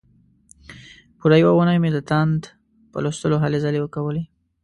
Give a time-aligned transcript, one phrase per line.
[1.19, 2.41] پوره یوه اونۍ مې د تاند
[2.91, 4.23] په لوستلو هلې ځلې کولې.